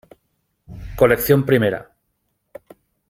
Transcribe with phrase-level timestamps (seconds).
[0.99, 1.81] Colección Primera.